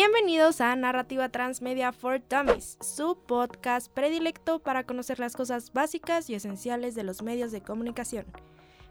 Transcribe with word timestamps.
Bienvenidos 0.00 0.60
a 0.60 0.76
Narrativa 0.76 1.28
Transmedia 1.28 1.90
for 1.90 2.22
Dummies, 2.30 2.78
su 2.80 3.18
podcast 3.18 3.92
predilecto 3.92 4.60
para 4.60 4.84
conocer 4.84 5.18
las 5.18 5.34
cosas 5.34 5.72
básicas 5.72 6.30
y 6.30 6.36
esenciales 6.36 6.94
de 6.94 7.02
los 7.02 7.20
medios 7.20 7.50
de 7.50 7.62
comunicación. 7.62 8.24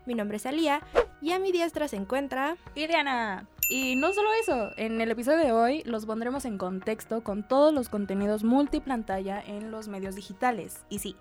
Mi 0.06 0.16
nombre 0.16 0.36
es 0.36 0.46
Alía 0.46 0.82
y 1.22 1.32
a 1.32 1.40
mi 1.40 1.54
diestra 1.54 1.88
se 1.88 1.96
encuentra 1.96 2.58
Iriana. 2.76 3.48
Y 3.70 3.96
no 3.96 4.12
solo 4.12 4.28
eso, 4.34 4.72
en 4.76 5.00
el 5.00 5.10
episodio 5.10 5.38
de 5.38 5.54
hoy 5.54 5.82
los 5.86 6.06
pondremos 6.06 6.44
en 6.44 6.58
contexto 6.58 7.24
con 7.24 7.48
todos 7.48 7.74
los 7.74 7.88
contenidos 7.88 8.44
multiplantalla 8.44 9.42
en 9.42 9.72
los 9.72 9.88
medios 9.88 10.14
digitales. 10.16 10.84
Y 10.90 11.00
sí, 11.00 11.16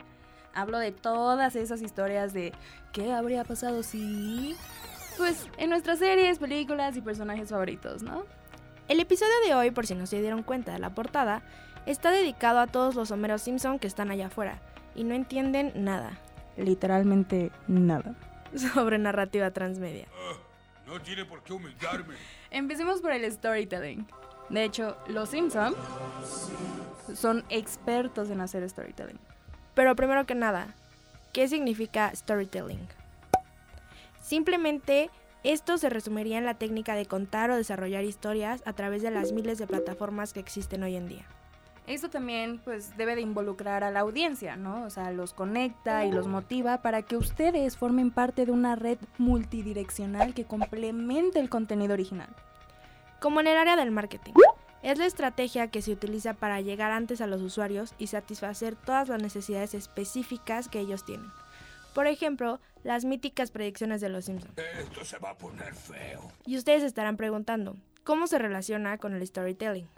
hablo 0.53 0.81
de 0.81 0.91
todas 0.91 1.55
esas 1.55 1.81
historias 1.81 2.33
de 2.33 2.53
qué 2.93 3.13
habría 3.13 3.45
pasado 3.45 3.85
si... 3.85 4.57
Pues 5.17 5.49
en 5.59 5.71
nuestras 5.71 6.01
series, 6.01 6.41
películas 6.41 6.97
y 6.97 7.03
personajes 7.03 7.51
favoritos, 7.51 8.03
¿no? 8.03 8.25
El 8.89 9.01
episodio 9.01 9.33
de 9.45 9.55
hoy, 9.55 9.73
por 9.73 9.85
si 9.85 9.97
no 9.97 10.07
se 10.07 10.21
dieron 10.21 10.45
cuenta 10.45 10.73
de 10.73 10.79
la 10.79 10.95
portada, 10.95 11.43
está 11.87 12.13
dedicado 12.13 12.61
a 12.61 12.69
todos 12.69 12.95
los 12.95 13.11
Homeros 13.11 13.43
Simpson 13.43 13.81
que 13.81 13.89
están 13.89 14.13
allá 14.13 14.29
afuera 14.29 14.61
y 14.95 15.03
no 15.03 15.15
entienden 15.15 15.73
nada. 15.75 16.19
Literalmente 16.57 17.51
nada. 17.67 18.15
Sobre 18.55 18.99
narrativa 18.99 19.51
transmedia. 19.51 20.07
Ah, 20.15 20.37
no 20.87 21.01
tiene 21.01 21.25
por 21.25 21.43
qué 21.43 21.53
humillarme. 21.53 22.15
Empecemos 22.51 23.01
por 23.01 23.11
el 23.11 23.31
storytelling. 23.31 24.07
De 24.51 24.63
hecho, 24.63 24.97
los 25.09 25.31
Simpson 25.31 25.75
son 27.13 27.45
expertos 27.49 28.31
en 28.31 28.41
hacer 28.41 28.69
storytelling. 28.71 29.19
Pero 29.75 29.97
primero 29.97 30.27
que 30.27 30.37
nada, 30.37 30.69
¿qué 31.33 31.49
significa 31.49 32.15
storytelling? 32.15 32.87
Simplemente 34.23 35.11
esto 35.45 35.79
se 35.79 35.91
resumiría 35.91 36.39
en 36.39 36.45
la 36.45 36.55
técnica 36.55 36.95
de 36.95 37.07
contar 37.07 37.51
o 37.51 37.57
desarrollar 37.57 38.05
historias 38.05 38.63
a 38.67 38.73
través 38.73 39.03
de 39.03 39.11
las 39.11 39.33
miles 39.33 39.59
de 39.59 39.67
plataformas 39.67 40.33
que 40.33 40.41
existen 40.41 40.83
hoy 40.83 40.97
en 40.97 41.09
día. 41.09 41.27
Esto 41.87 42.11
también 42.11 42.59
pues 42.65 42.97
debe 42.97 43.15
de 43.15 43.21
involucrar 43.21 43.85
a 43.85 43.93
la 43.93 44.01
audiencia, 44.01 44.57
¿no? 44.57 44.83
O 44.85 44.91
sea, 44.91 45.13
los 45.13 45.33
conecta 45.33 46.05
y 46.05 46.11
los 46.11 46.27
motiva 46.27 46.83
para 46.83 47.03
que 47.03 47.17
ustedes 47.17 47.77
formen 47.77 48.11
parte 48.11 48.45
de 48.45 48.51
una 48.51 48.75
red 48.75 48.99
multidireccional 49.19 50.35
que 50.35 50.45
complemente 50.45 51.39
el 51.39 51.49
contenido 51.49 51.93
original. 51.93 52.29
Como 53.21 53.41
en 53.41 53.47
el 53.47 53.57
área 53.57 53.77
del 53.77 53.93
marketing. 53.93 54.35
Es 54.83 54.99
la 54.99 55.07
estrategia 55.07 55.69
que 55.69 55.81
se 55.81 55.93
utiliza 55.93 56.35
para 56.35 56.61
llegar 56.61 56.91
antes 56.91 57.21
a 57.21 57.27
los 57.27 57.41
usuarios 57.41 57.95
y 57.99 58.09
satisfacer 58.09 58.75
todas 58.75 59.09
las 59.09 59.23
necesidades 59.23 59.75
específicas 59.75 60.69
que 60.69 60.81
ellos 60.81 61.05
tienen. 61.05 61.31
Por 61.97 62.09
ejemplo, 62.09 62.61
las 62.85 63.07
míticas 63.07 63.51
predicciones 63.51 64.03
de 64.03 64.11
los 64.11 64.27
Simpsons. 64.27 64.53
Esto 64.79 65.03
se 65.03 65.17
va 65.17 65.31
a 65.31 65.39
poner 65.39 65.75
feo. 65.75 66.31
Y 66.45 66.59
ustedes 66.59 66.83
estarán 66.83 67.17
preguntando, 67.17 67.75
¿cómo 68.05 68.27
se 68.27 68.39
relaciona 68.39 68.99
con 68.99 69.15
el 69.15 69.27
storytelling? 69.27 69.89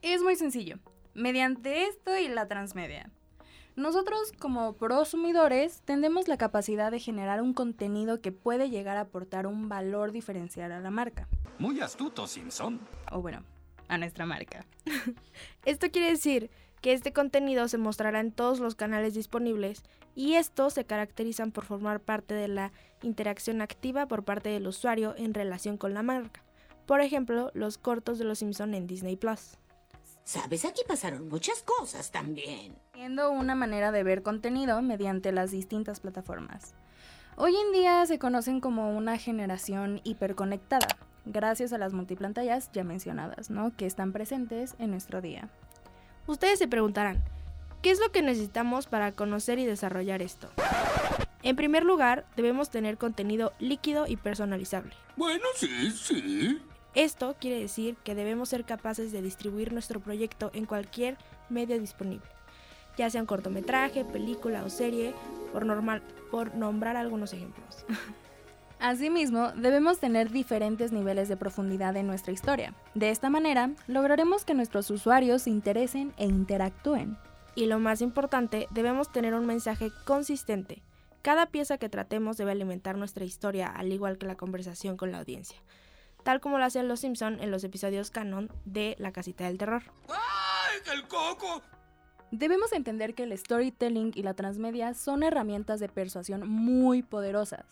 Es 0.00 0.22
muy 0.22 0.34
sencillo 0.36 0.78
mediante 1.12 1.84
esto 1.84 2.16
y 2.16 2.28
la 2.28 2.48
transmedia. 2.48 3.10
Nosotros 3.76 4.32
como 4.38 4.78
prosumidores 4.78 5.82
tendemos 5.82 6.26
la 6.26 6.38
capacidad 6.38 6.90
de 6.90 7.00
generar 7.00 7.42
un 7.42 7.52
contenido 7.52 8.22
que 8.22 8.32
puede 8.32 8.70
llegar 8.70 8.96
a 8.96 9.02
aportar 9.02 9.46
un 9.46 9.68
valor 9.68 10.10
diferencial 10.10 10.72
a 10.72 10.80
la 10.80 10.90
marca. 10.90 11.28
Muy 11.58 11.80
astuto, 11.80 12.26
Simpson. 12.26 12.80
O 13.10 13.20
bueno, 13.20 13.44
a 13.88 13.98
nuestra 13.98 14.24
marca. 14.24 14.64
Esto 15.66 15.90
quiere 15.90 16.12
decir 16.12 16.50
que 16.82 16.92
este 16.92 17.12
contenido 17.12 17.68
se 17.68 17.78
mostrará 17.78 18.20
en 18.20 18.32
todos 18.32 18.58
los 18.58 18.74
canales 18.74 19.14
disponibles 19.14 19.84
y 20.14 20.34
estos 20.34 20.74
se 20.74 20.84
caracterizan 20.84 21.52
por 21.52 21.64
formar 21.64 22.00
parte 22.00 22.34
de 22.34 22.48
la 22.48 22.72
interacción 23.02 23.62
activa 23.62 24.06
por 24.06 24.24
parte 24.24 24.50
del 24.50 24.66
usuario 24.66 25.14
en 25.16 25.32
relación 25.32 25.78
con 25.78 25.94
la 25.94 26.02
marca. 26.02 26.42
Por 26.84 27.00
ejemplo, 27.00 27.52
los 27.54 27.78
cortos 27.78 28.18
de 28.18 28.24
los 28.24 28.40
Simpson 28.40 28.74
en 28.74 28.88
Disney 28.88 29.16
Plus. 29.16 29.56
Sabes, 30.24 30.64
aquí 30.64 30.82
pasaron 30.86 31.28
muchas 31.28 31.62
cosas 31.62 32.10
también. 32.10 32.74
Siendo 32.94 33.30
una 33.30 33.54
manera 33.54 33.92
de 33.92 34.02
ver 34.02 34.22
contenido 34.22 34.82
mediante 34.82 35.32
las 35.32 35.52
distintas 35.52 36.00
plataformas. 36.00 36.74
Hoy 37.36 37.54
en 37.56 37.72
día 37.72 38.04
se 38.06 38.18
conocen 38.18 38.60
como 38.60 38.96
una 38.96 39.18
generación 39.18 40.00
hiperconectada, 40.04 40.88
gracias 41.24 41.72
a 41.72 41.78
las 41.78 41.92
multipantallas 41.92 42.70
ya 42.72 42.84
mencionadas, 42.84 43.50
¿no? 43.50 43.74
Que 43.76 43.86
están 43.86 44.12
presentes 44.12 44.74
en 44.78 44.90
nuestro 44.90 45.20
día. 45.22 45.48
Ustedes 46.26 46.58
se 46.58 46.68
preguntarán, 46.68 47.22
¿qué 47.82 47.90
es 47.90 47.98
lo 47.98 48.12
que 48.12 48.22
necesitamos 48.22 48.86
para 48.86 49.12
conocer 49.12 49.58
y 49.58 49.66
desarrollar 49.66 50.22
esto? 50.22 50.48
En 51.42 51.56
primer 51.56 51.84
lugar, 51.84 52.24
debemos 52.36 52.70
tener 52.70 52.96
contenido 52.96 53.52
líquido 53.58 54.06
y 54.06 54.16
personalizable. 54.16 54.92
Bueno, 55.16 55.44
sí, 55.56 55.90
sí. 55.90 56.60
Esto 56.94 57.34
quiere 57.40 57.58
decir 57.58 57.96
que 58.04 58.14
debemos 58.14 58.50
ser 58.50 58.64
capaces 58.64 59.10
de 59.10 59.22
distribuir 59.22 59.72
nuestro 59.72 59.98
proyecto 59.98 60.50
en 60.54 60.66
cualquier 60.66 61.16
medio 61.48 61.78
disponible, 61.80 62.26
ya 62.96 63.10
sea 63.10 63.22
un 63.22 63.26
cortometraje, 63.26 64.04
película 64.04 64.62
o 64.64 64.70
serie, 64.70 65.14
por, 65.52 65.66
normal, 65.66 66.02
por 66.30 66.54
nombrar 66.54 66.96
algunos 66.96 67.32
ejemplos. 67.32 67.84
Asimismo, 68.82 69.52
debemos 69.52 70.00
tener 70.00 70.30
diferentes 70.30 70.90
niveles 70.90 71.28
de 71.28 71.36
profundidad 71.36 71.96
en 71.96 72.08
nuestra 72.08 72.32
historia. 72.32 72.74
De 72.94 73.10
esta 73.10 73.30
manera, 73.30 73.70
lograremos 73.86 74.44
que 74.44 74.54
nuestros 74.54 74.90
usuarios 74.90 75.42
se 75.42 75.50
interesen 75.50 76.12
e 76.16 76.26
interactúen. 76.26 77.16
Y 77.54 77.66
lo 77.66 77.78
más 77.78 78.02
importante, 78.02 78.66
debemos 78.70 79.12
tener 79.12 79.34
un 79.34 79.46
mensaje 79.46 79.92
consistente. 80.04 80.82
Cada 81.22 81.46
pieza 81.46 81.78
que 81.78 81.88
tratemos 81.88 82.36
debe 82.36 82.50
alimentar 82.50 82.98
nuestra 82.98 83.24
historia, 83.24 83.68
al 83.68 83.92
igual 83.92 84.18
que 84.18 84.26
la 84.26 84.34
conversación 84.34 84.96
con 84.96 85.12
la 85.12 85.20
audiencia 85.20 85.58
tal 86.22 86.40
como 86.40 86.58
lo 86.58 86.64
hacían 86.64 86.88
los 86.88 87.00
Simpson 87.00 87.40
en 87.40 87.50
los 87.50 87.64
episodios 87.64 88.10
canon 88.10 88.50
de 88.64 88.96
La 88.98 89.12
Casita 89.12 89.46
del 89.46 89.58
Terror. 89.58 89.82
¡Ay, 90.08 90.80
el 90.94 91.06
coco! 91.08 91.62
Debemos 92.30 92.72
entender 92.72 93.14
que 93.14 93.24
el 93.24 93.36
storytelling 93.36 94.12
y 94.14 94.22
la 94.22 94.32
transmedia 94.32 94.94
son 94.94 95.22
herramientas 95.22 95.80
de 95.80 95.88
persuasión 95.90 96.48
muy 96.48 97.02
poderosas. 97.02 97.66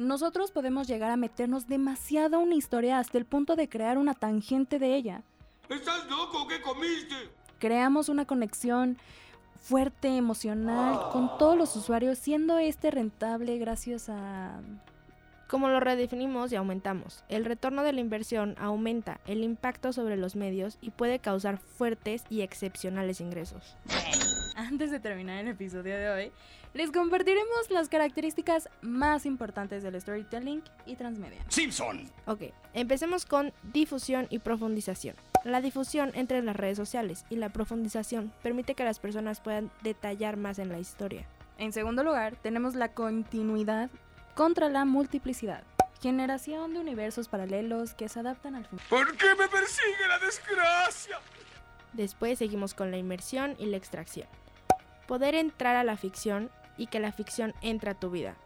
Nosotros 0.00 0.50
podemos 0.50 0.88
llegar 0.88 1.10
a 1.10 1.18
meternos 1.18 1.68
demasiado 1.68 2.36
a 2.36 2.38
una 2.38 2.54
historia 2.54 2.98
hasta 2.98 3.18
el 3.18 3.26
punto 3.26 3.54
de 3.54 3.68
crear 3.68 3.98
una 3.98 4.14
tangente 4.14 4.78
de 4.78 4.94
ella. 4.96 5.22
¿Estás 5.68 6.08
loco? 6.08 6.48
¿Qué 6.48 6.62
comiste? 6.62 7.14
Creamos 7.58 8.08
una 8.08 8.24
conexión 8.24 8.96
fuerte, 9.60 10.16
emocional, 10.16 11.10
con 11.12 11.36
todos 11.36 11.54
los 11.54 11.76
usuarios, 11.76 12.18
siendo 12.18 12.56
este 12.56 12.90
rentable 12.90 13.58
gracias 13.58 14.08
a 14.08 14.62
como 15.50 15.68
lo 15.68 15.80
redefinimos 15.80 16.50
y 16.50 16.56
aumentamos. 16.56 17.22
El 17.28 17.44
retorno 17.44 17.82
de 17.82 17.92
la 17.92 18.00
inversión 18.00 18.54
aumenta 18.58 19.20
el 19.26 19.42
impacto 19.42 19.92
sobre 19.92 20.16
los 20.16 20.34
medios 20.34 20.78
y 20.80 20.92
puede 20.92 21.18
causar 21.18 21.58
fuertes 21.58 22.24
y 22.30 22.40
excepcionales 22.40 23.20
ingresos. 23.20 23.76
Antes 24.60 24.90
de 24.90 25.00
terminar 25.00 25.38
el 25.38 25.48
episodio 25.48 25.96
de 25.96 26.10
hoy, 26.10 26.32
les 26.74 26.90
compartiremos 26.90 27.70
las 27.70 27.88
características 27.88 28.68
más 28.82 29.24
importantes 29.24 29.82
del 29.82 29.98
storytelling 29.98 30.62
y 30.84 30.96
transmedia. 30.96 31.42
Simpson. 31.48 32.10
Ok, 32.26 32.42
empecemos 32.74 33.24
con 33.24 33.54
difusión 33.72 34.26
y 34.28 34.38
profundización. 34.40 35.16
La 35.44 35.62
difusión 35.62 36.10
entre 36.14 36.42
las 36.42 36.54
redes 36.54 36.76
sociales 36.76 37.24
y 37.30 37.36
la 37.36 37.48
profundización 37.48 38.34
permite 38.42 38.74
que 38.74 38.84
las 38.84 38.98
personas 38.98 39.40
puedan 39.40 39.70
detallar 39.82 40.36
más 40.36 40.58
en 40.58 40.68
la 40.68 40.78
historia. 40.78 41.26
En 41.56 41.72
segundo 41.72 42.04
lugar, 42.04 42.36
tenemos 42.36 42.74
la 42.74 42.92
continuidad 42.92 43.88
contra 44.34 44.68
la 44.68 44.84
multiplicidad. 44.84 45.64
Generación 46.02 46.74
de 46.74 46.80
universos 46.80 47.28
paralelos 47.28 47.94
que 47.94 48.10
se 48.10 48.20
adaptan 48.20 48.56
al 48.56 48.66
fin. 48.66 48.78
¿Por 48.90 49.16
qué 49.16 49.34
me 49.38 49.48
persigue 49.48 50.06
la 50.06 50.18
desgracia? 50.18 51.16
Después 51.94 52.38
seguimos 52.38 52.74
con 52.74 52.90
la 52.90 52.98
inmersión 52.98 53.56
y 53.58 53.66
la 53.66 53.78
extracción. 53.78 54.28
Poder 55.10 55.34
entrar 55.34 55.74
a 55.74 55.82
la 55.82 55.96
ficción 55.96 56.52
y 56.76 56.86
que 56.86 57.00
la 57.00 57.10
ficción 57.10 57.52
entre 57.62 57.90
a 57.90 57.94
tu 57.94 58.10
vida. 58.10 58.36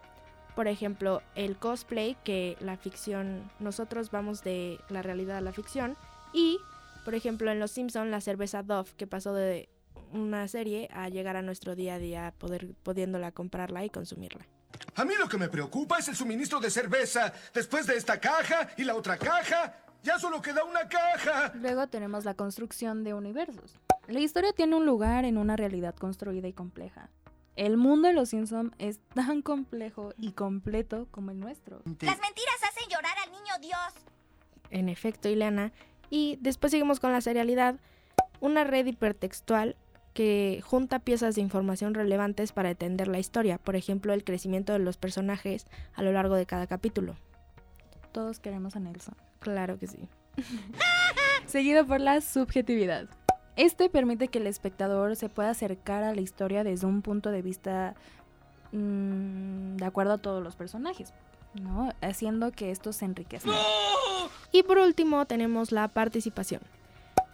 Por 0.55 0.67
ejemplo, 0.67 1.21
el 1.35 1.57
cosplay, 1.57 2.17
que 2.23 2.57
la 2.59 2.75
ficción, 2.75 3.51
nosotros 3.59 4.09
vamos 4.09 4.43
de 4.43 4.79
la 4.89 5.03
realidad 5.03 5.37
a 5.37 5.41
la 5.41 5.53
ficción. 5.53 5.95
Y, 6.33 6.57
por 7.03 7.13
ejemplo, 7.13 7.51
en 7.51 7.59
Los 7.59 7.69
Simpson 7.69 8.09
la 8.09 8.19
cerveza 8.19 8.63
Dove, 8.63 8.89
que 8.97 9.05
pasó 9.05 9.31
de 9.35 9.69
una 10.11 10.47
serie 10.47 10.89
a 10.91 11.07
llegar 11.09 11.35
a 11.35 11.43
nuestro 11.43 11.75
día 11.75 11.93
a 11.93 11.99
día, 11.99 12.33
poder, 12.39 12.73
pudiéndola 12.81 13.31
comprarla 13.31 13.85
y 13.85 13.91
consumirla. 13.91 14.47
A 14.95 15.05
mí 15.05 15.13
lo 15.19 15.29
que 15.29 15.37
me 15.37 15.49
preocupa 15.49 15.99
es 15.99 16.07
el 16.07 16.15
suministro 16.15 16.59
de 16.59 16.71
cerveza. 16.71 17.31
Después 17.53 17.85
de 17.85 17.95
esta 17.95 18.19
caja 18.19 18.69
y 18.75 18.85
la 18.85 18.95
otra 18.95 19.17
caja, 19.17 19.75
ya 20.01 20.17
solo 20.17 20.41
queda 20.41 20.63
una 20.63 20.89
caja. 20.89 21.51
Luego 21.53 21.85
tenemos 21.85 22.25
la 22.25 22.33
construcción 22.33 23.03
de 23.03 23.13
universos. 23.13 23.79
La 24.07 24.19
historia 24.19 24.53
tiene 24.53 24.75
un 24.75 24.85
lugar 24.85 25.25
en 25.25 25.37
una 25.37 25.55
realidad 25.55 25.95
construida 25.95 26.47
y 26.47 26.53
compleja. 26.53 27.09
El 27.55 27.77
mundo 27.77 28.07
de 28.07 28.13
los 28.13 28.29
Simpsons 28.29 28.73
es 28.77 28.99
tan 29.13 29.41
complejo 29.41 30.13
y 30.17 30.33
completo 30.33 31.07
como 31.11 31.31
el 31.31 31.39
nuestro. 31.39 31.81
Las 31.85 32.19
mentiras 32.19 32.55
hacen 32.69 32.89
llorar 32.89 33.15
al 33.23 33.31
niño 33.31 33.53
Dios. 33.61 34.05
En 34.69 34.89
efecto, 34.89 35.29
Ileana. 35.29 35.71
Y 36.09 36.37
después 36.41 36.71
seguimos 36.71 36.99
con 36.99 37.11
la 37.13 37.21
serialidad. 37.21 37.79
Una 38.41 38.63
red 38.63 38.85
hipertextual 38.85 39.75
que 40.13 40.61
junta 40.63 40.99
piezas 40.99 41.35
de 41.35 41.41
información 41.41 41.93
relevantes 41.93 42.51
para 42.51 42.71
entender 42.71 43.07
la 43.07 43.19
historia, 43.19 43.57
por 43.57 43.75
ejemplo, 43.75 44.13
el 44.13 44.23
crecimiento 44.23 44.73
de 44.73 44.79
los 44.79 44.97
personajes 44.97 45.65
a 45.93 46.03
lo 46.03 46.11
largo 46.11 46.35
de 46.35 46.45
cada 46.45 46.67
capítulo. 46.67 47.15
Todos 48.11 48.39
queremos 48.39 48.75
a 48.75 48.79
Nelson. 48.79 49.15
Claro 49.39 49.79
que 49.79 49.87
sí. 49.87 50.07
seguido 51.47 51.85
por 51.85 51.99
la 51.99 52.21
subjetividad. 52.21 53.09
Este 53.55 53.89
permite 53.89 54.27
que 54.27 54.39
el 54.39 54.47
espectador 54.47 55.15
se 55.15 55.29
pueda 55.29 55.49
acercar 55.49 56.03
a 56.03 56.13
la 56.13 56.21
historia 56.21 56.63
desde 56.63 56.87
un 56.87 57.01
punto 57.01 57.31
de 57.31 57.41
vista 57.41 57.95
mm, 58.71 59.77
de 59.77 59.85
acuerdo 59.85 60.13
a 60.13 60.17
todos 60.17 60.43
los 60.43 60.55
personajes, 60.55 61.13
¿no? 61.53 61.93
Haciendo 62.01 62.51
que 62.51 62.71
estos 62.71 62.97
se 62.97 63.05
enriquezcan. 63.05 63.53
Y 64.51 64.63
por 64.63 64.77
último 64.77 65.25
tenemos 65.25 65.71
la 65.71 65.87
participación. 65.87 66.61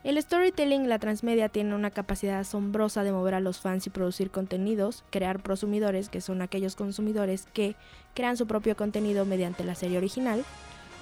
El 0.03 0.19
storytelling, 0.19 0.89
la 0.89 0.97
transmedia, 0.97 1.49
tiene 1.49 1.75
una 1.75 1.91
capacidad 1.91 2.39
asombrosa 2.39 3.03
de 3.03 3.11
mover 3.11 3.35
a 3.35 3.39
los 3.39 3.59
fans 3.59 3.85
y 3.85 3.91
producir 3.91 4.31
contenidos, 4.31 5.03
crear 5.11 5.43
prosumidores, 5.43 6.09
que 6.09 6.21
son 6.21 6.41
aquellos 6.41 6.75
consumidores 6.75 7.47
que 7.53 7.75
crean 8.15 8.37
su 8.37 8.47
propio 8.47 8.75
contenido 8.75 9.25
mediante 9.25 9.63
la 9.63 9.75
serie 9.75 9.99
original, 9.99 10.43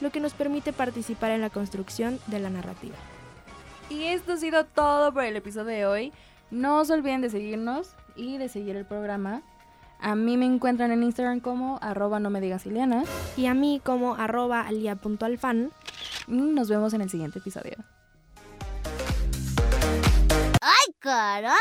lo 0.01 0.11
que 0.11 0.19
nos 0.19 0.33
permite 0.33 0.73
participar 0.73 1.31
en 1.31 1.39
la 1.39 1.49
construcción 1.49 2.19
de 2.27 2.39
la 2.39 2.49
narrativa. 2.49 2.95
Y 3.89 4.03
esto 4.05 4.33
ha 4.33 4.37
sido 4.37 4.65
todo 4.65 5.11
por 5.13 5.23
el 5.23 5.35
episodio 5.35 5.75
de 5.75 5.85
hoy. 5.85 6.13
No 6.51 6.85
se 6.85 6.93
olviden 6.93 7.21
de 7.21 7.29
seguirnos 7.29 7.95
y 8.15 8.37
de 8.37 8.47
seguir 8.47 8.75
el 8.75 8.85
programa. 8.85 9.41
A 9.99 10.15
mí 10.15 10.37
me 10.37 10.45
encuentran 10.45 10.91
en 10.91 11.03
Instagram 11.03 11.39
como 11.39 11.77
arroba 11.81 12.19
no 12.19 12.29
me 12.29 12.39
digas 12.39 12.65
Ileana. 12.65 13.03
Y 13.35 13.47
a 13.47 13.53
mí 13.53 13.81
como 13.83 14.15
arroba 14.15 14.61
alia.alfan. 14.61 15.71
Nos 16.27 16.69
vemos 16.69 16.93
en 16.93 17.01
el 17.01 17.09
siguiente 17.09 17.39
episodio. 17.39 17.77
¡Ay, 20.61 20.93
caramba! 20.99 21.57